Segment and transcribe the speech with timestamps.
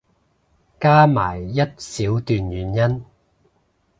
[0.79, 3.05] 加埋一小段原因